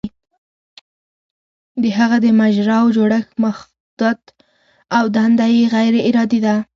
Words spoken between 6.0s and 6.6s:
ارادي ده.